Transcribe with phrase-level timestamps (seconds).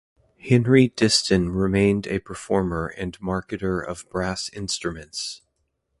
[0.39, 5.43] Henri Distin remained a performer and marketer of brass instruments.